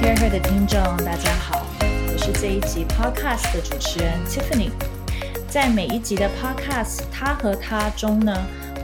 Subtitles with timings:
[0.00, 4.70] Care Her 的听众，大家好，我是这一集 Podcast 的主持人 Tiffany。
[5.48, 8.34] 在每一集的 Podcast，他和他中呢，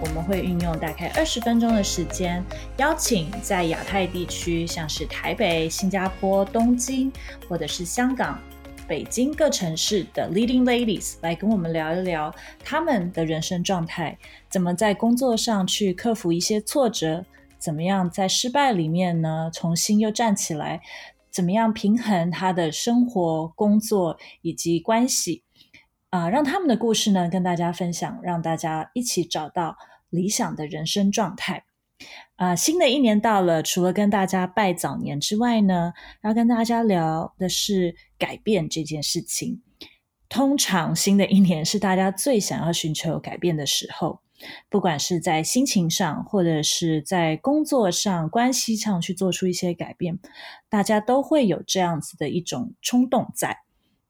[0.00, 2.44] 我们会运用大概二十分钟的时间，
[2.76, 7.10] 邀请在亚太地区，像是台北、新加坡、东京，
[7.48, 8.38] 或者是香港、
[8.86, 12.32] 北京各城市的 Leading Ladies 来跟我们聊一聊
[12.64, 14.18] 他们的人生状态，
[14.48, 17.24] 怎么在工作上去克服一些挫折。
[17.58, 19.50] 怎么样在失败里面呢？
[19.52, 20.80] 重新又站起来？
[21.30, 25.44] 怎么样平衡他的生活、工作以及关系？
[26.10, 29.76] 啊，让他们的故事呢跟大家分享，让大家一起找到
[30.08, 31.64] 理想的人生状态。
[32.36, 39.60] 啊，新的一年到了，除了跟大家拜早年之外呢，要跟大家聊的是改变这件事情。
[40.28, 44.20] 通常新的一年是大家最想要寻求改变的时候。
[44.70, 50.18] 不管是在心情上，或者是在工作上、关系上去做出一些改变，
[50.68, 53.58] 大家都会有这样子的一种冲动在。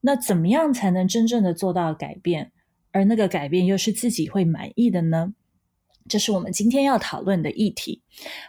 [0.01, 2.53] 那怎么样才能真正的做到改变？
[2.93, 5.35] 而那个改变又是自己会满意的呢？
[6.09, 8.03] 这是我们今天要讨论的议题。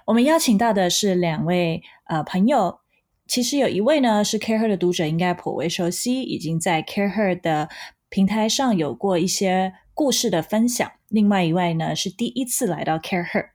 [0.05, 2.79] 我们邀请到的是两位呃朋友，
[3.27, 7.69] 其实有一位呢是 Care Her 的读者，应该颇为熟悉，已经在 Care Her 的
[8.09, 9.73] 平台上有过一些。
[9.99, 13.49] 故事的分享，另外一位呢是第一次来到 Care Her，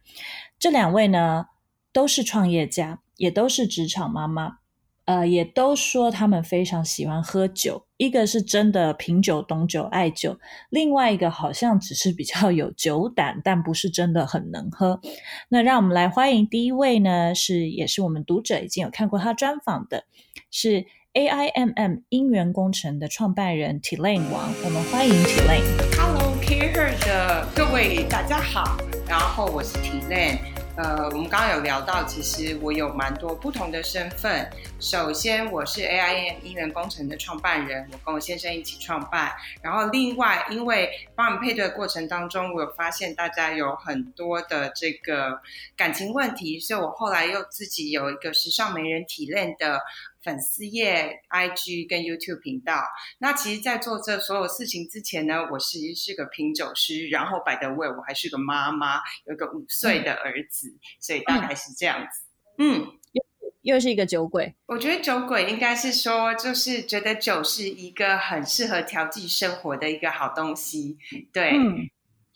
[0.59, 1.47] 这两位呢
[1.93, 4.59] 都是创业家，也都是职场妈妈，
[5.05, 10.39] 呃，也都说他们非常喜欢喝酒，一个是真的品酒懂酒爱酒，
[10.71, 15.01] 另外一个好像只是比较有酒胆，但不是真的很能喝。
[15.49, 20.05] 那让我们来欢迎第一位呢，是也是我们读者已经有看过他专访的，
[20.51, 20.87] 是。
[21.17, 25.97] A I M M 音源工程的创办人 T Lane 王，我们欢迎 T Lane。
[25.97, 28.77] Hello，Care 的各位大家好，
[29.09, 30.41] 然后我是 T Lane。
[30.77, 34.51] 呃，我们刚刚有聊到，其实我有蛮多不同的身份。
[34.81, 39.31] 首先，我是 A I M 音源工程的创办人，我跟我先生一起创办。
[39.63, 45.41] 然后，另外，因为帮我们配对的过程当中，我有发现大家有很多的这个
[45.77, 49.81] 感情问题，所以我后来又自己有一个时尚美人体验的。
[50.25, 52.83] 粉丝页、IG 跟 YouTube 频道。
[53.19, 62.23] 那其实，在做这所有事情之前呢，我其实是个品酒师，然后摆的位，我还是个妈妈，有个五岁的儿子，所以大概是这样子。
[62.59, 64.55] 嗯，又又是一个酒鬼。
[64.67, 70.97] 我觉得酒鬼应该是说，就是觉得酒是一个很适合调剂生活的一个好东西。
[71.33, 71.53] 对，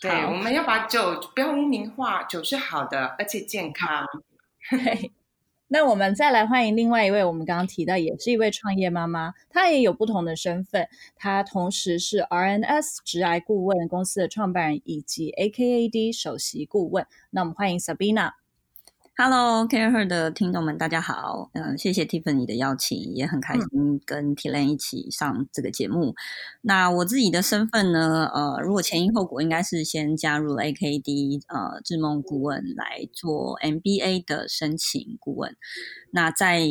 [0.00, 4.04] 对，我们要把酒不要污名化，酒是好的，而且健康。
[5.70, 17.06] 那我们再来欢迎另外一位，我们刚刚提到也是一位创业妈妈，她也有不同的身份，她同时是 RNS 直癌顾问公司的创办人以及 AKAD 首席顾问。
[17.28, 18.32] 那我们欢迎 Sabina。
[19.20, 21.50] Hello，Care Her 的听众们，大家好。
[21.52, 26.14] 嗯，谢谢 Tiffany 的邀请，也很开心跟 t i l a n 一起上这个节目。
[26.62, 28.30] 那我自己的身份呢？
[28.32, 35.56] 呃，如果前因后果，应该是先加入了 AKD 呃智梦顾问来做 MBA 的申请顾问。
[36.12, 36.68] 那在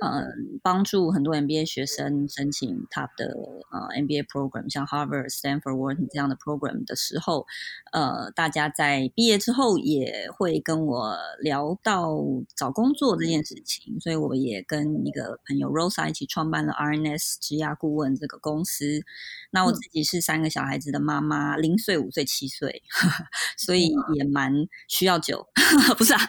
[0.00, 3.34] 嗯，帮助很多 MBA 学生申请 Top 的
[3.70, 7.44] 呃 MBA program，像 Harvard、Stanford、Wharton 这样的 program 的时候，
[7.92, 12.16] 呃，大家在毕业之后也会跟我聊到
[12.56, 19.02] 找工作这件事情，所以我也跟一个朋友 Rosa 一起创办了 RNS 职涯顾问这个公司。
[19.50, 22.82] 那我自己是三个小孩子的妈妈，零岁、五岁、七岁，
[23.58, 24.52] 所以也蛮
[24.88, 25.46] 需要酒，
[25.98, 26.20] 不是啊，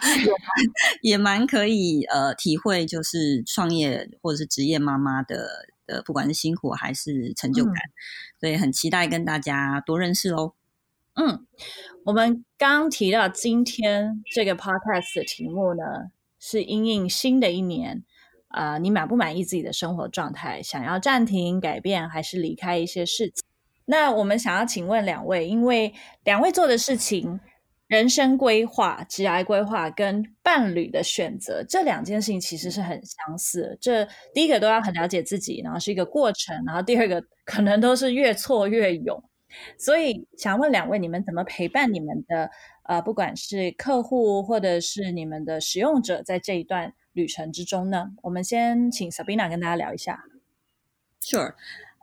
[1.00, 3.44] 也蛮可以呃体会就是。
[3.52, 7.74] 创业或者是职业妈妈的的，不管是辛苦还是成就感，
[8.40, 10.54] 所以很期待跟大家多认识喽。
[11.14, 11.46] 嗯，
[12.04, 18.02] 我们刚提到今天这个 podcast 的题目呢，是因应新的一年
[18.48, 20.62] 啊，你满不满意自己的生活状态？
[20.62, 23.44] 想要暂停改变，还是离开一些事情？
[23.84, 25.92] 那我们想要请问两位，因为
[26.24, 27.40] 两位做的事情。
[27.92, 33.76] 人生规划、职业规划跟伴侣的选择这两件事情其实是很相似。
[33.82, 39.22] 这第一个都要很了解自己，然后是一个过程；然后第二个 可能都是越挫越勇。
[39.76, 42.50] 所以想问两位，你们怎么陪伴你们的
[42.84, 48.12] 呃，不管是客户或者是你们的使用者，在这一段旅程之中呢？
[48.22, 50.24] 我们先请 Sabina 跟大家聊一下。
[51.20, 51.52] Sure，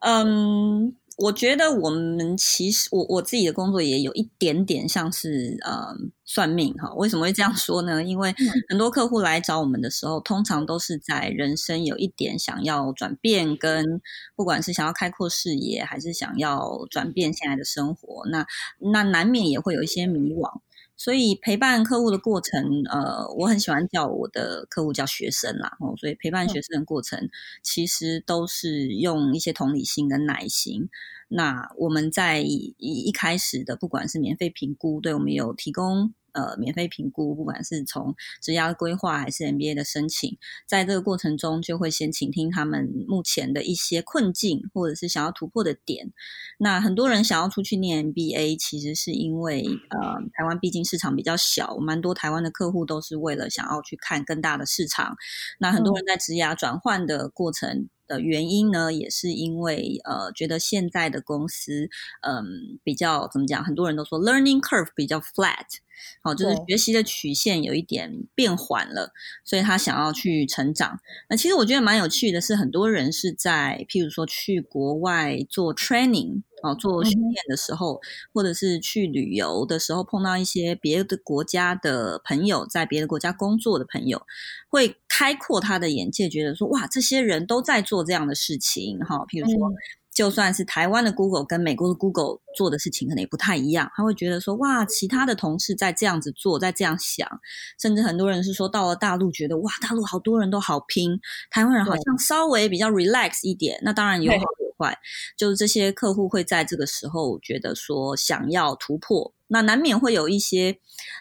[0.01, 0.95] 嗯。
[1.19, 5.94] 我觉得我们其实，我我自己的工作也有一点点像是呃
[6.24, 6.94] 算命哈。
[6.94, 8.01] 为什么会这样说呢？
[8.01, 8.33] 因为
[8.69, 14.01] 很多客户来找我们的时候，通常都是在人生有一点想要转变，跟
[14.36, 18.48] 不管是想要开阔视野，还是想要转变现在的生活，那
[18.80, 20.62] 那难免也会有一些迷惘。
[21.00, 27.30] 所以陪伴客户的过程，呃，我很喜欢叫我的客户叫学生啦，哦，所以陪伴学生的过程，
[27.63, 30.90] 其实都是用一些同理心跟耐心。
[31.30, 36.13] 那我们在一一开始的，不管是免费评估，对我们有提供。
[36.34, 46.12] 呃，免费评估，不管是从职涯规划还是 MBA 的申请，在这个过程中，就会先倾听他们目前的一些困境，或者是想要突破的点。
[46.58, 50.00] 那很多人想要出去念 MBA，其实是因为呃，
[50.34, 55.16] 台湾毕竟市场比较小，蛮多台湾的客户都是为了想要去看更大的市场。
[55.60, 57.90] 那很多人在职涯转换的过程。
[58.09, 61.88] 的原因呢，也是因为呃，觉得现在的公司，
[62.27, 63.63] 嗯，比较怎么讲？
[63.63, 65.65] 很多人都说 learning curve 比较 flat，
[66.21, 69.13] 好，就是学习的曲线有一点变缓了，
[69.45, 71.00] 所以他想要去成长。
[71.29, 76.41] 那其实我觉得蛮有趣的是，很多人是在譬如说去国外做 training。
[76.63, 78.00] 哦，做训练的时候，
[78.33, 84.21] 或者是去旅游的时候，碰到一些别的国家的朋友，在别的国家工作的朋友，
[84.69, 89.71] 会开阔他的眼界，觉得说，哇，这些人都在做这样的事情，哈，譬如说。
[90.11, 97.25] 就算是台湾的 Google 跟美国的 Google 做的事情可能也不太一样，他会觉得说哇，其他的同事在这样子做，在这样想，
[97.79, 103.79] 甚至很多人是说到了大陆，觉得哇，大陆好多人都好拼，台湾人好像稍微比较 relax 一点。
[103.81, 104.98] 那当然有好有坏，
[105.38, 109.34] 就是这些客户会在这个时候觉得说想要突破。
[109.50, 110.78] 那难免会有一些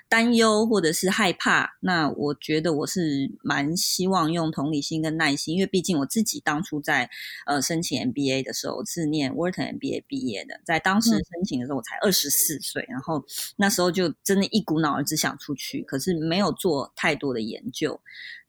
[0.08, 1.76] 担忧或者是害怕。
[1.80, 7.08] 那我觉得我是蛮希望用同理心跟耐心，因为毕竟我自己当初在
[7.46, 13.24] 呃申请 MBA 的时候是念 Wharton MBA 毕业的，在当时申请的时候我才二十四岁，然后
[13.56, 17.98] 那时候就真的一股脑儿只想出去，可是没有做太多的研究。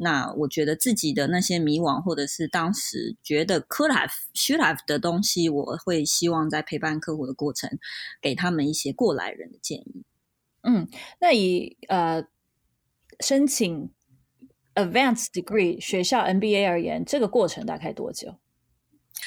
[0.01, 7.69] 那我觉得自己的那些迷惘，或者是当时觉得 could have should have 的东西，我会希望在陪伴客户的过程，
[8.21, 9.57] 给他们一些过来人的。
[9.69, 10.03] 建议，
[10.61, 10.87] 嗯，
[11.19, 12.25] 那以呃
[13.19, 13.91] 申请
[14.73, 18.39] advanced degree 学校 MBA 而言，这个过程大概多久？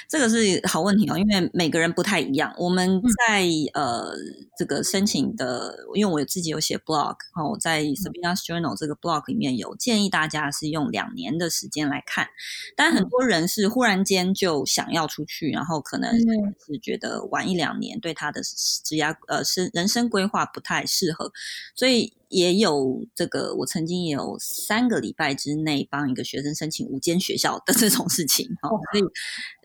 [0.09, 2.55] 这个是好问题哦，因为每个人不太一样。
[2.59, 4.15] 我们在呃
[4.57, 12.29] 这个申请的，因为我自己有写 blog，然后在 Sabina's Journal 这个 blog 里面有建议大家是用两年的时间来看，
[12.77, 21.33] 但很多人是忽然间就想要出去，然后可能是觉得晚一两年对他的职涯呃是人生规划不太适合，
[21.75, 22.13] 所以。
[22.33, 29.03] 也有这个，我曾经也有三个礼拜之内帮一个学生申请五间学校的这种事情，哈，所以，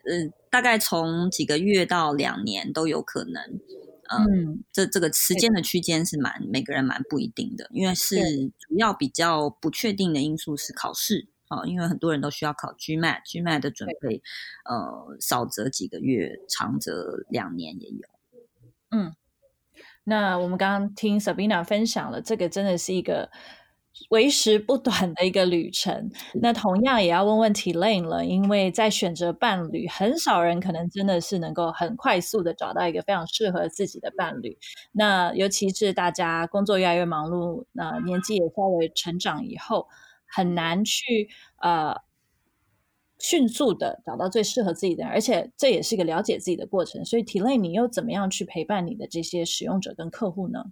[0.08, 3.60] 呃，大概从几个月到两年都有可能，
[4.08, 8.16] 嗯，这这个时间的区间是蛮每个人蛮不一定的，因为是
[8.58, 14.22] 主要比较不确定的因素是考试，啊，因为很多人都需要考 GMAT，GMAT 的准备，
[14.64, 18.08] 呃，少则几个月，长则两年也有，
[18.90, 19.14] 嗯。
[20.04, 23.30] 那我们刚刚听 Sabina 分享了，这个真的是一个
[24.10, 26.10] 为时不短的一个旅程。
[26.40, 34.56] 那同样也要问问题 Lane 了，因为在选择伴侣，很少人可能真的是能够很快速的找到一个非常适合自己的伴侣。
[34.92, 39.86] 那尤其是大家工作越来越忙碌，那年纪也稍微成长以后，
[40.26, 41.28] 很难去
[41.60, 42.00] 呃。
[43.20, 47.04] 迅速的找到最适合自己的人，而且这也是一个了解自己的过程。
[47.04, 50.66] 所以，体类你又怎么样去陪伴你的这些使用者跟客户呢？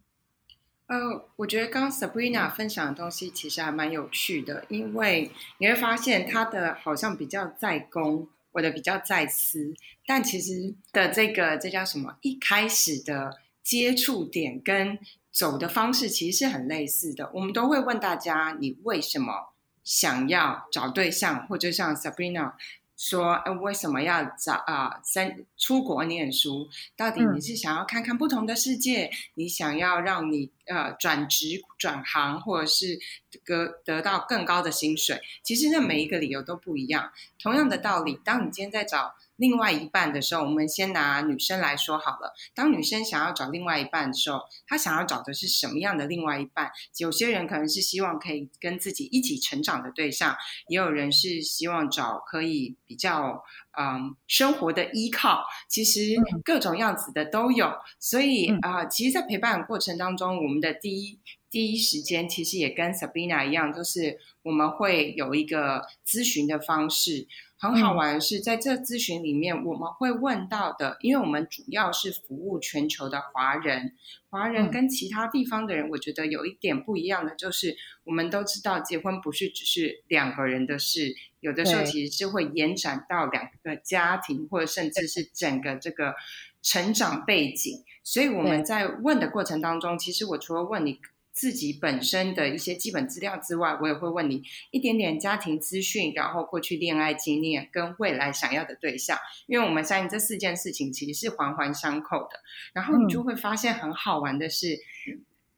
[0.87, 9.75] 呃，我觉得刚 Sabrina 分享的东西其实还蛮有趣的，因为你会发现他的好像比较在公，我的比较在私，
[10.07, 12.17] 但其实的这个这叫什么？
[12.23, 14.99] 一开始的接触点跟
[15.33, 17.31] 走的方式其实是很类似的。
[17.35, 19.53] 我们都会问大家，你为什么？
[19.85, 22.55] 想要找对象，或者像 Sabrina
[22.97, 25.01] 说，呃，为什么要找啊？
[25.03, 29.11] 三出国念书，到底你是想要看看不同的世界？
[29.35, 32.99] 你想要让你呃转职转行，或者是
[33.45, 35.21] 得得到更高的薪水？
[35.43, 37.13] 其实那每一个理由都不一样。
[37.39, 39.15] 同样的道理，当你今天在找。
[39.37, 42.35] 另外一半的时候，我们先拿女生来说好了。
[42.55, 46.71] 当女生想要找另外一半的时候，她想要找的是什么样的另外一半？
[46.99, 50.37] 有些人可能是希望可以跟自己一起成长的对象，
[50.69, 53.45] 也有人是希望找可以比较
[53.79, 55.45] 嗯生活的依靠。
[55.69, 57.73] 其实各种样子的都有。
[57.99, 61.19] 所以啊，其实，在陪伴过程当中，我们的第一
[61.57, 67.27] 第一时间其实也跟 Sabina 一样，就是我们会有一个咨询的方式。
[67.57, 73.95] 很好玩的是，在这咨询里面，我们会问到的，因为我们主要是服务全球的华人，
[74.29, 86.15] 华人跟其他地方的人，我觉得有一点不一样的，就是我们都知道，结婚不是只是两个人的事，有的时候其实是会延展到两个家庭，或者甚至是整个这个
[86.61, 87.83] 成长背景。
[88.05, 91.01] 所以我们在问的过程当中，其实我除了问你。
[91.37, 102.41] 自己本身的一些基本资料之外，我也会问你一点点家庭资讯，然后过去恋爱经验跟未来想要的对象，因为我们相信这四件事情其实是环环相扣的。
[102.73, 104.81] 然后你就会发现很好玩的是，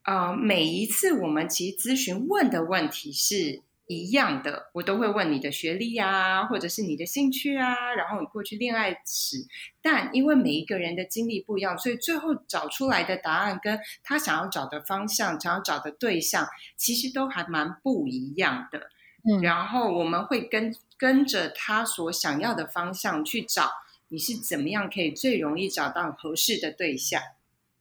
[0.02, 3.62] 呃，每一次我们其实咨询问的问题是。
[3.88, 9.38] 一样的，我都会问你的学历啊，或者是你的兴趣啊，然后你过去恋爱史。
[9.80, 18.90] 但因为每一个人的经历不一样，所以最后找出来的答案跟他想要找的方向、想要找的对象，其实都还蛮不一样的。
[19.24, 23.70] 嗯，然后我们会跟跟着他所想要的方向去找，
[24.08, 27.20] 你是怎么样可以最容易找到合适的对象？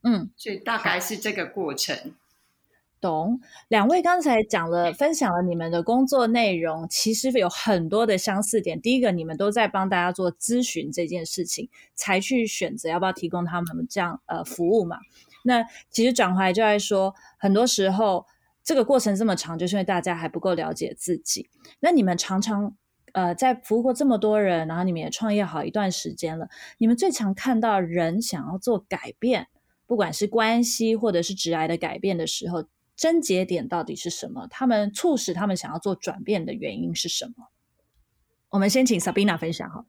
[0.03, 2.13] 嗯，所以大概是这个过程。
[2.99, 8.81] 懂，两位刚才讲了，分享了你们的工作内容，其实有很多的相似点。
[8.81, 14.97] 第一个，你们都在帮大家做咨询这件事情，才去选择要不要提供他们这样呃服务嘛。
[15.43, 18.25] 那其实转回来就在说，很多时候
[18.63, 21.47] 这个过程这么长，就是因为大家还不够了解自己。
[21.79, 22.75] 那你们常常
[23.13, 26.49] 呃在服务过这么多人，然后你们也创业好一段时间了，
[26.79, 29.47] 你们最常看到人想要做改变，
[29.85, 32.65] 不管是关系或者是直癌的改变的时候。
[32.97, 34.47] 症结点到底是什么？
[34.47, 37.47] 他们促使他们想要做转变的原因是什么？
[38.49, 39.85] 我们先请 Sabina 分享哈。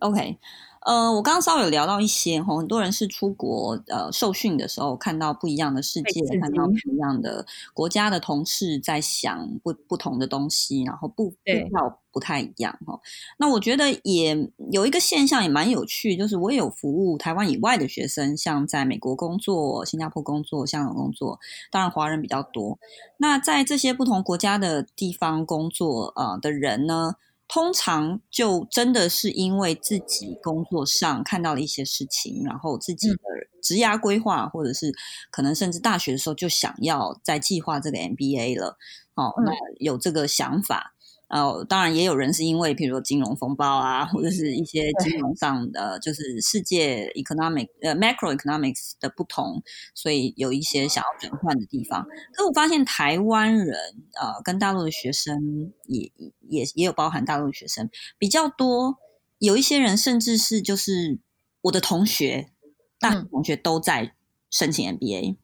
[0.00, 0.38] OK。
[0.86, 11.36] 呃，我刚刚稍微有聊到一些哈，很多人是出国呃受训的时候看到不一样的世界，看到不一样的国家的同事在想不不同的东西，然后步步
[11.68, 12.98] 调不太一样哈。
[13.38, 21.38] 那我觉得也有一个现象也蛮有趣，就是我有服务台湾以外的学生，像在美国工作、新加坡工作、香港工作，
[21.70, 22.78] 当然华人比较多。
[23.18, 27.16] 那在这些不同国家的地方工作啊的人呢？
[27.48, 33.16] 通常就真的是因为自己工作上看到了一些事情，然后自己的
[33.62, 34.92] 职涯规划，或者是
[35.30, 38.76] 可能甚至大学的时候就想要在计划这个 MBA 了，
[39.14, 40.94] 哦，那有这个想法。
[41.28, 49.62] 呃，当然也有人是因为，比如说金融风暴啊，或者是一些金融上的，就是世界 economic 呃 macro economics 的不同，
[49.94, 52.06] 所以有一些想要转换的地方。
[52.32, 53.76] 可我发现台湾人
[54.18, 56.10] 呃，跟大陆的学生也
[56.48, 58.96] 也也有包含大陆的学生比较多，
[59.38, 61.18] 有一些人甚至是就是
[61.60, 62.50] 我的同学，
[62.98, 64.14] 大学同学都在
[64.50, 65.36] 申请 MBA，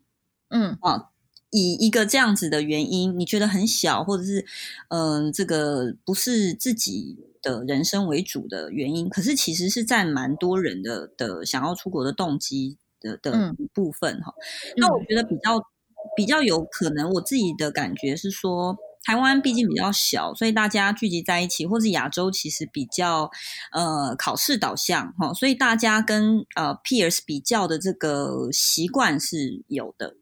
[0.49, 1.11] 嗯啊。
[1.55, 4.45] 以一个这样子的原因，你觉得很小，或者是
[4.89, 14.35] 嗯，这个不是自己的人生为主的原因，可是其实是占蛮多人的的想要出国的动机的的部分哈。
[14.77, 15.63] 那我觉得比较
[16.17, 18.77] 比较有可能，我自己的感觉是说。
[19.05, 23.31] 台湾毕竟比较小，所以大家聚集在一起，或是亚洲其实比较
[23.73, 30.17] 呃考试导向哈，所以大家跟呃 peers 比较的这个习惯是有的，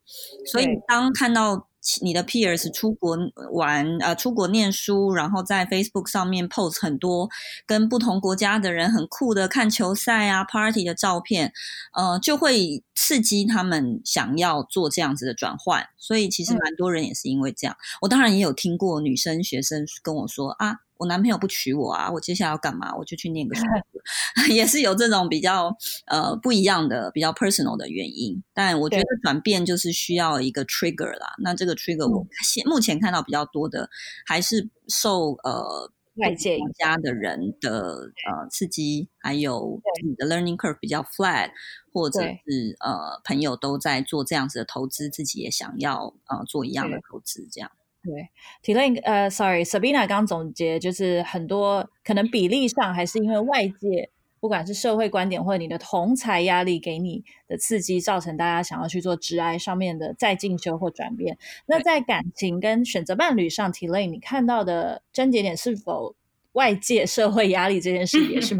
[0.50, 1.68] 所以当看到。
[2.00, 3.16] 你的 peers 出国
[3.52, 7.28] 玩，呃，出国念书，然后在 Facebook 上面 post 很多
[7.66, 11.52] 跟不同国家的人很酷的看球赛啊、party 的照片，
[11.94, 15.88] 呃，就会刺激他们想要做这样子的转换。
[15.98, 17.76] 所以其实蛮多人也是因为这样。
[18.00, 20.80] 我当然也有听过女生学生跟我说啊。
[21.02, 22.94] 我男朋友不娶我啊，我接下来要干嘛？
[22.97, 23.64] 我就去念个书
[24.54, 28.40] 也是有这种比较呃不一样的、比较 personal 的原因。
[28.54, 31.35] 但我觉得转变就是需要一个 trigger 啦。
[31.42, 33.90] 那这个 trigger 我现目前看到比较多的，
[34.25, 41.50] 还是受呃外界国家的人的呃刺激，还有你的 learning curve 比较 flat，
[41.92, 47.71] 或者是呃朋友都在做这样子的投资，自己也想要呃做一样的投资，这样。
[48.02, 48.28] 对
[48.62, 61.38] t i l a n 呃，Sorry，Sabina 刚总结就是很多可能比例上还是因为外界，不管是社会观点或者你的同才压力给你的刺激，造成大家想要去做直癌上面的再进修或转变。
[61.66, 66.16] 那在感情跟选择伴侣上 t i l a n 你看到的症结点是否
[66.52, 68.59] 外界社会压力这件事也是？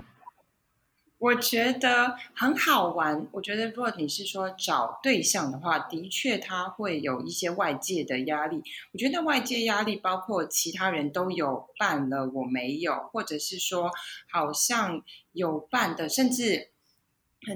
[1.23, 3.29] 我觉得很好玩。
[3.31, 8.61] 我觉得，如果你是说找对象的话，的确他会有一些外界的压力。
[8.93, 13.93] 我觉得外界压力包括其他人都有办了，我没有，或者是说
[14.29, 15.01] 好像
[15.31, 16.73] 有办的，甚至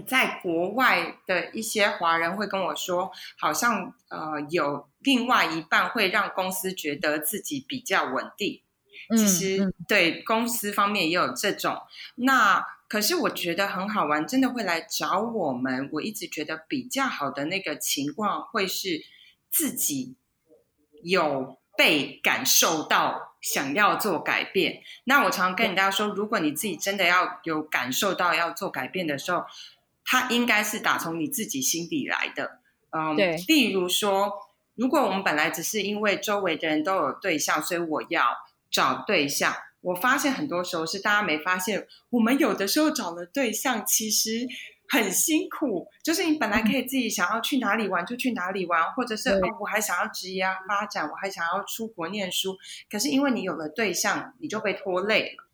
[0.07, 8.63] 在国外的一些华人会跟我说，好像呃有另外一半会让公司觉得自己比较稳定。
[9.17, 11.77] 其实对公司方面也有这种
[12.17, 12.65] 那。
[12.89, 15.91] 可是我觉得很好玩，真的会来找我们。
[15.95, 19.03] 我一直觉得比较好的那个情况，会是
[19.51, 20.15] 自己
[21.03, 24.85] 有被感受到想要做改变。
[25.03, 29.43] 那我常常跟大家说，如果你自己真的要有感受到要做改变的时候，
[30.05, 32.61] 它应该是打从你自己心底来的。
[32.93, 33.37] 嗯，对。
[33.49, 34.33] 例如说，
[34.77, 38.29] 如果我们本来只是因为周围的人都有对象，所以我要
[38.71, 44.47] 找对象，我发现很多时候是大家没发现，我们有的时候找了对象，其实
[44.89, 45.89] 很辛苦。
[46.03, 52.57] 就是你本来可以自己想要去哪里玩就去哪里玩，或者是哦我还想要职业发展，我还想要出国念书，
[52.91, 55.45] 可是因为你有了对象，你就被拖累了。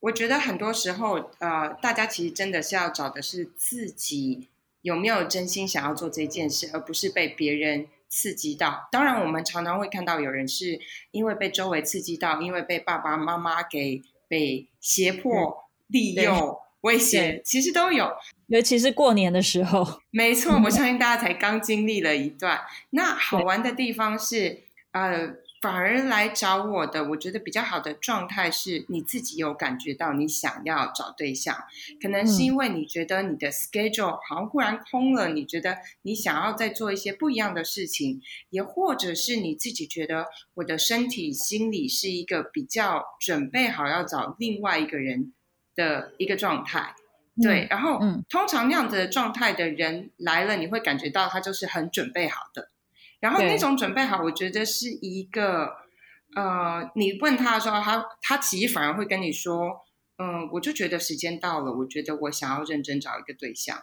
[0.00, 4.48] 我觉得很多时候，呃，大家其实真的是要找的是自己
[4.80, 8.90] 有没有真心想要做这件事，而不是被别人刺激到。
[8.92, 10.78] 当然，我们常常会看到有人是
[11.12, 18.12] 因为被周围刺激到，因为被爸爸妈妈给被胁迫、利用、威胁，其实都有。
[18.48, 22.60] 尤其是过年的时候， 没错，我相信大家才刚经历了一段。
[22.90, 25.36] 那好玩的地方是，呃。
[25.62, 31.56] 反而来找我的，我觉得比较好的状态是你自己有感觉到你想要找对象，
[32.02, 45.32] 可能是因为你觉得你的 schedule 好像忽然空了，你觉得你想要再做一些不一样的事情，也或者是你自己觉得我的身体、心理是一个比较准备好要找另外一个人
[45.76, 46.96] 的一个状态。
[47.40, 52.70] 对，然后通常那样子的状态的人来了，你会感觉到他就是很准备好的。
[53.22, 55.76] 然后那种准备好，我觉得是一个，
[56.34, 59.86] 呃，你问他的时候，他他其实反而会跟你说，
[60.18, 63.78] 嗯，我就觉得时间到了，我觉得我想要认真找一个对象。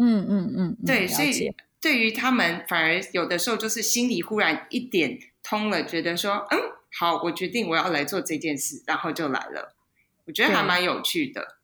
[0.00, 6.58] 嗯嗯嗯，对，所以对于他们，反而有的时候就是心里忽然一点通了，觉得说，嗯，
[6.96, 9.74] 好，我决定我要来做这件事，然后就来了。
[10.26, 11.59] 我觉得还蛮有趣的。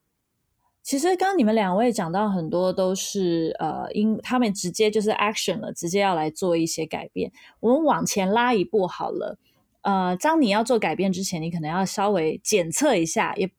[0.86, 7.32] 其实刚刚你们两位讲到很多都是呃，因他们直接就是 action 了，直接要来做一些改变。
[7.58, 9.36] 我们往前拉一步好了，
[9.82, 13.50] 呃，当你要做改变之前，你可能要稍微检测一下，也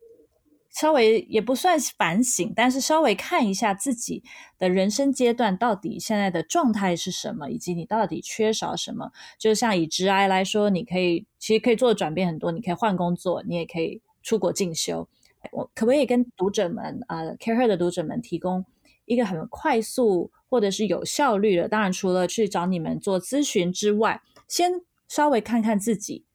[0.69, 4.24] 稍微也不算反省，但是稍微看一下自己
[4.57, 9.12] 的人生阶段到底现在的状态是什么，以及你到底缺少什么。
[9.38, 15.09] 就像以直癌来说，你可以其实可以做的转变很多，你可以换工作，你也可以出国进修。
[15.52, 18.66] 我可不可以跟读者们啊，Care 的读者们提供
[19.06, 21.68] 一个很快速或者是有效率的？
[21.68, 26.26] 当然，除了去找你们做咨询之外，先稍微看看自己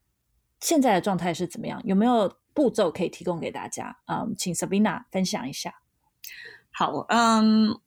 [0.61, 3.99] 现在的状态是怎么样，有没有步骤可以提供给大家？
[4.07, 5.75] 嗯，请 Sabina 分享一下。
[6.71, 7.79] 好，嗯，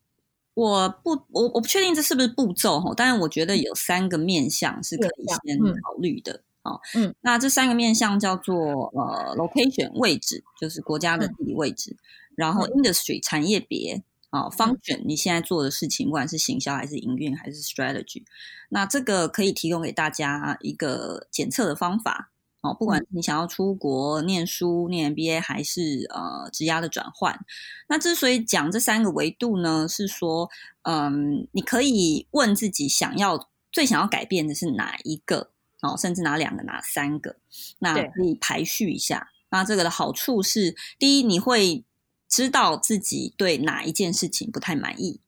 [0.54, 6.44] 我不，我我不确定这是不是步骤哈，但是我觉得有三个面向是可以先考虑的。
[6.66, 8.58] 哦，嗯，那这三个面向叫做
[8.96, 11.96] 呃，location 位置，就是国家的地理位置，
[12.36, 14.02] 然后 industry 产业别，
[14.32, 18.24] 啊，function 你现在做的事情，不管是行销还是营运还是 strategy，
[18.70, 27.46] 那这个可以提供给大家一个检测的方法，哦，不管你想要出国念书念 MBA 还是呃职涯的转换，
[27.88, 30.50] 那之所以讲这三个维度呢，是说，
[30.82, 35.52] 嗯，你可以问自己想要最想要改变的是哪一个。
[35.86, 37.36] 哦，甚至拿两个、拿三个，
[37.80, 39.30] 那可以排序一下。
[39.52, 41.86] 那这个的好处是，第一，你会
[42.28, 45.22] 知道自己对哪一件事情不太满意。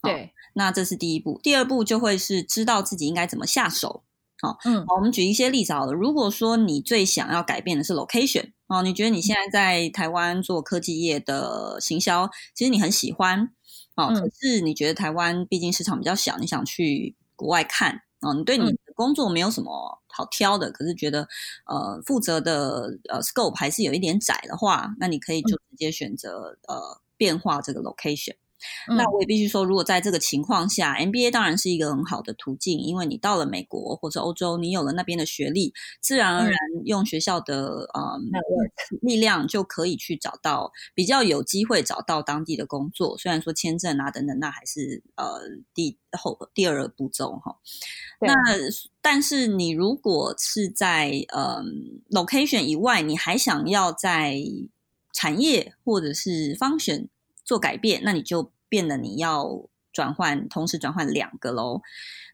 [0.00, 1.40] 对，那这是第一步。
[1.42, 4.04] 第二步就会是知道自己应该怎么下手。
[4.40, 5.92] 好，嗯，好，我们举一些例子好了。
[5.92, 13.50] 如果说你最想要改变的是 location，哦，你觉得你现在在台湾做科技业的行销，其实你很喜欢，
[13.96, 18.02] 哦，可是你觉得台湾毕竟市场比较小，你想去国外看。
[18.20, 21.28] 哦，你对你的工作没有什么好挑的，可是觉得
[21.66, 28.34] 呃负责的呃 scope 还是有一点窄的话，那你可以就直接选择呃变化这个 location。
[28.88, 38.18] 那我也必须说，如果在这个情况下，MBA 当然是一个很好的途径，因为你到了美国或者欧洲，你有了那边的学历，自然而然用学校的呃
[39.02, 43.18] 力量就可以去找到比较有机会找到当地的工作。
[43.18, 45.40] 虽然说签证啊等等，那还是呃
[45.74, 47.56] 第后第二个步骤哈。
[48.20, 48.32] 那
[49.02, 51.62] 但是你如果是在呃
[52.10, 54.40] location 以外，你还想要在
[55.12, 57.08] 产业或者是 function。
[57.46, 61.80] 做改变，那你就变得你要转换，同时转换两个喽。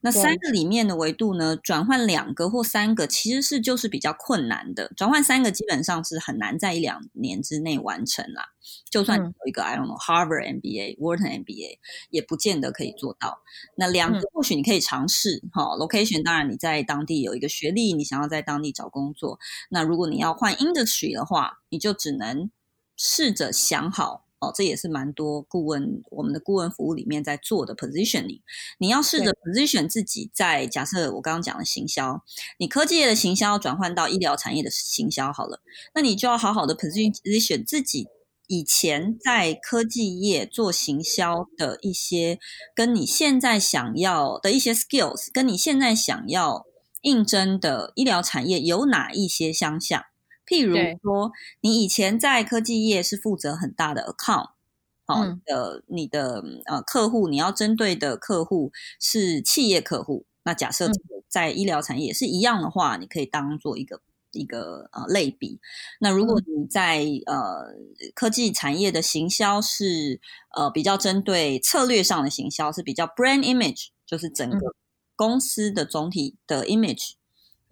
[0.05, 4.93] 那三个里面的维度呢，转换两个或三个其实是就是比较困难的。
[4.97, 8.49] 转换三个基本上是很难在一两年之内完成啦。
[8.91, 11.79] 就算有一个 I don't know Harvard MBA、Wharton MBA，
[12.11, 13.43] 也不见得可以做到。
[13.77, 15.77] 那两个或许你可以尝试哈。
[15.77, 19.39] Location 当然你在当地有一个学历，你想要在当地找工作。
[19.69, 22.51] 那如果你要换 Industry 的话，你就只能
[22.97, 24.27] 试着想好。
[24.43, 28.41] 哦，这也是蛮多顾问我们的顾问服务里面在做的 positioning。
[28.79, 32.21] 你要试着 position 自己在假设我刚刚讲的行销，
[32.59, 35.61] 你科技业的行销转换到医疗产业的行销好了，
[35.95, 38.09] 那你就要好好的 position 自己
[38.49, 42.41] 以前在科技业做行销的一些，
[42.75, 46.67] 跟你现在想要的一些 skills，跟你现在想要
[47.03, 50.05] 应征的医疗产业有哪一些相像？
[50.47, 54.51] 譬如说，你以前在科技业是负责很大的 account，
[55.07, 60.27] 好的，你的呃客户，你要针对的客户是企业客户。
[60.45, 60.91] 那假设
[61.29, 64.01] 在医疗产业也是一样的话，你可以当做一个。
[64.35, 65.61] 一个呃类比，
[66.01, 67.67] 那如果你在呃
[68.15, 70.19] 科技产业的行销是
[70.57, 74.75] 呃比较针对策略上的行销，是比较 brand image，就是整个
[75.17, 77.13] 公司的总体的 image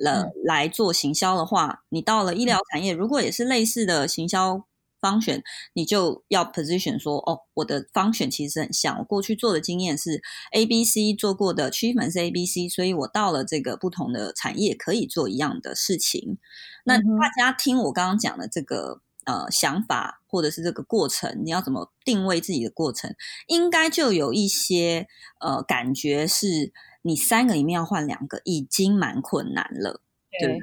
[0.01, 4.65] 了来做行销的话，你到了医疗产业，如果也是类似的行销。
[5.03, 10.21] 方选你就要 position 说哦，我的方选其实很像，我过去做的经验是
[10.53, 16.37] A B C 做过的区分是 A B C，所以我到了这个不同的产业可以做一样的事情。
[16.85, 23.15] 那大家听我刚刚讲的这个呃想法，或者是这个过程，你要怎么定位自己的过程，
[23.47, 25.09] 应该就有一些
[25.41, 30.01] 呃感觉是，你三个里面要换两个已经蛮困难了，
[30.39, 30.61] 对不对？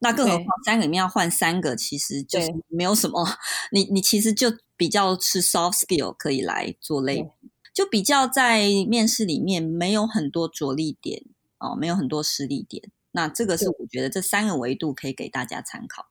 [0.00, 3.26] 那更何况三个里面要换三个，其实就是没有什么。
[3.72, 11.24] 你你其实就比较是 soft skill 可以来做类比，就比较在面试里面没有很多着力点
[11.58, 12.90] 哦，没有很多实力点。
[13.10, 16.06] 那这个是我觉得这三个维度可以给大家参考。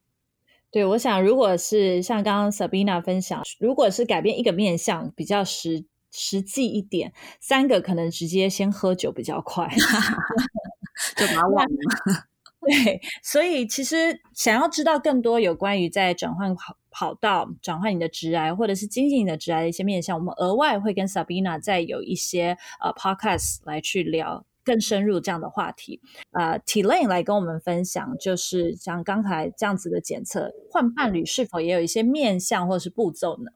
[0.69, 5.85] 对，我想如果是像刚刚 Sabina 分享，如果是改变一个面相比较实
[6.19, 9.67] 实际一点，三个可能直接先喝酒比较快，
[11.15, 12.27] 就把它忘了。
[12.65, 26.01] 对，所以其实想要知道更多有关于在转换跑跑道、转换你的职癌，或者是经营你的职癌的一些面向，我们额外会跟 Sabina 再有一些呃 podcast 来去聊更深入这样的话题。
[26.31, 33.51] 呃，T Lane 来跟我们分享，就是像刚才这样子的检测，换伴侣是否也有一些面向或者是步骤呢？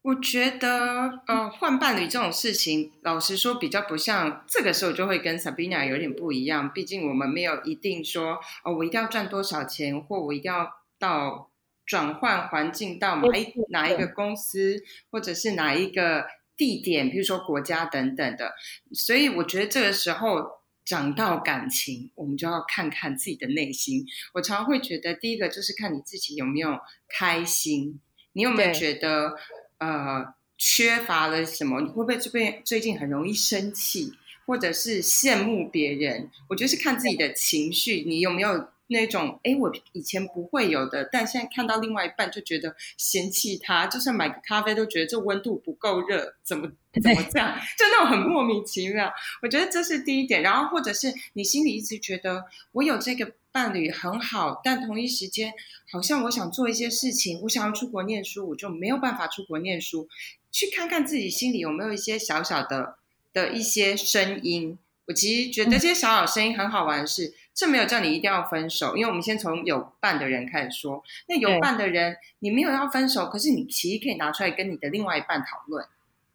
[0.00, 6.72] 我觉得，呃，换伴侣这种事情，老实说，比较不像这个时候就会跟 Sabina 有点不一样。
[6.72, 11.50] 毕竟我们没有一定说，哦，我一定要赚多少钱，或我一定要到
[11.84, 18.54] 转换环境到哪一哪一个公司，或者是哪一个地点，比如说国家等等的。
[18.94, 24.06] 所以我觉得这个时候讲到感情，我们就要看看自己的内心。
[24.32, 28.00] 我常常会觉得，第一个就是看你自己有没有开心，
[28.32, 29.36] 你有没有觉得。
[29.78, 31.80] 呃，缺乏了什么？
[31.80, 34.12] 你会不会这边最近很容易生气，
[34.46, 36.30] 或者是羡慕别人？
[36.48, 46.68] 我觉得是看自己的情绪，你有没有那种哎，我以前不会有的，但现在看到另外一半就觉得嫌弃他，就算买个咖啡都觉得这温度不够热，怎么
[47.00, 47.56] 怎么这样？
[47.78, 49.12] 就那种很莫名其妙。
[49.42, 50.42] 我觉得这是第一点。
[50.42, 53.32] 然后或者是你心里一直觉得我有这个。
[53.50, 55.52] 伴侣很好，但同一时间，
[55.90, 60.06] 好像我想做一些事情，我想要出国念书，我就没有办法出国念书。
[60.52, 62.98] 去看看自己心里有没有一些小小的
[63.32, 64.78] 的一些声音。
[65.06, 71.02] 我其实觉得这些小小声音很好玩的是，这没有叫你一定要分手，因为我们先从有伴的人开始说。
[71.26, 75.84] 那有伴的人，你没有要分手，可是你其实可以拿出来跟你的另外一半讨论。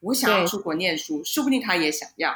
[0.01, 2.33] 我想要出国念书，说不定他也想要。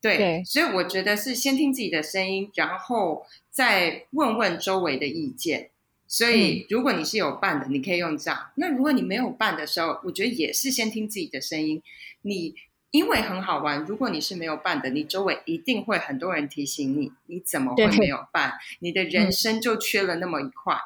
[0.00, 5.68] 对，所以我觉得是先听自己的声音，然后再问问周围的意见。
[6.08, 11.82] 所以如果你是有伴的，你可以用这样；那如果你没有伴的时候，我觉得也是先听自己的声音。
[12.22, 12.54] 你
[12.90, 18.54] 因为很好玩，如果你是没有办的，你周围一定会很多人提醒你：你怎么会没有办？
[18.80, 20.76] 你的人生就缺了那么一块。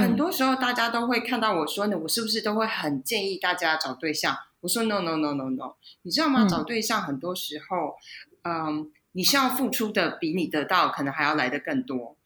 [0.00, 4.36] 很多时候大家都会看到我说呢，我是不是都会很建议大家找对象？
[4.60, 6.46] 我说 no no no no no，你知道吗？
[6.48, 7.96] 找对象很多时候。
[8.46, 12.16] 嗯，你是要付出的比你得到可能还要来的更多。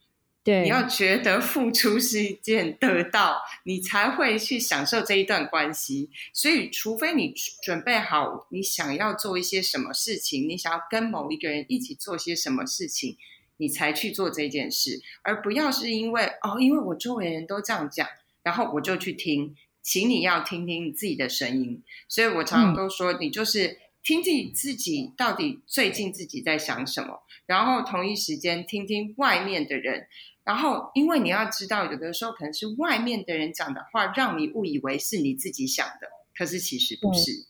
[0.41, 6.09] 对，你要觉得付出是一件得到，你才会去享受这一段关系。
[6.33, 13.17] 所以，除非你准备好，你想要做一些什么事情，你想要跟某一个人一起做些什么事情，
[13.57, 18.07] 你才去做这件事，而不要是因为哦，因为我周围人都这样讲，
[18.41, 19.55] 然后我就去听。
[19.81, 21.83] 请你要听听你自己的声音。
[22.07, 23.77] 所以我常常都说，你就是。
[24.01, 30.05] 听听自己到底最近自己在想什么，然后同一时间听听外面的人，
[30.43, 36.07] 然后因为你要知道，有的时候可能是外面的人讲的话，让你误以为是你自己想的，
[36.37, 37.47] 可是其实不是。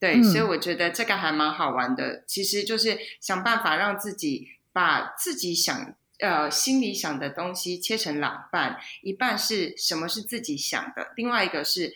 [0.00, 11.94] 对，所以我觉得这个还蛮好玩的，其实就是想办法让自己把自己想呃心里想的东西切成两半，一半是什么是自己想的，另外一个是。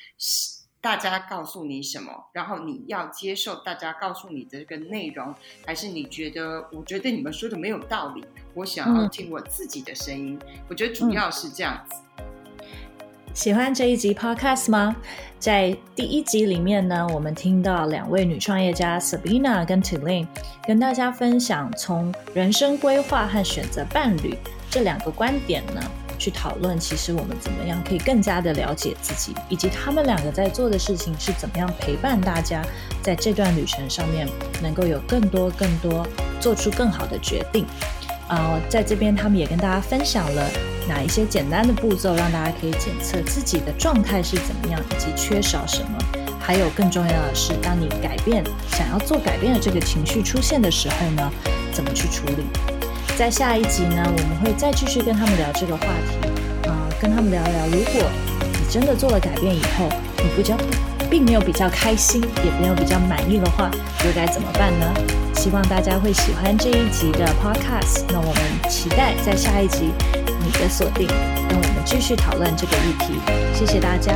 [0.83, 5.35] 大家告诉你什么，然后你要接受大家告诉你的这个内容，
[5.67, 10.39] 还是你觉得我觉得你们说的没有道理，我想要听我自己的声音。
[10.69, 11.97] 我觉得主要是这样子。
[13.35, 14.97] 喜欢这一集 Podcast 吗？
[15.39, 20.27] 在第一集里面呢，我们听到两位女创业家 Sabina 跟 Tilin
[20.67, 24.35] 跟大家分享从人生规划和选择伴侣
[24.71, 25.81] 这两个观点呢，
[26.21, 32.63] 去讨论其实我们怎么样可以更加的了解自己，以及他们两个在做的事情是怎么样陪伴大家
[33.03, 34.29] 在这段旅程上面
[34.63, 36.07] 能够有更多更多
[36.39, 37.65] 做出更好的决定。
[38.29, 40.49] 呃，在这边他们也跟大家分享了
[40.87, 45.99] 哪一些简单的步骤，让大家可以检测自己的状态是怎么样，以及缺少什么。
[46.39, 51.33] 还有更重要的是，当你改变想要做改变的这个情绪出现的时候呢，
[51.73, 52.45] 怎么去处理？
[53.21, 60.57] 在下一集呢，我们会再继续跟他们聊这个话题，啊、跟他们聊一聊，如果你真的做了改变以后，你比较
[61.11, 63.71] 并没有比较开心，也没有比较满意的话，
[64.07, 64.87] 又该怎么办呢？
[65.35, 68.05] 希望大家会喜欢这一集的 podcast。
[68.09, 69.93] 那我们期待在下一集
[70.43, 73.21] 你的锁定，让我们继续讨论这个议题。
[73.55, 74.15] 谢谢大家。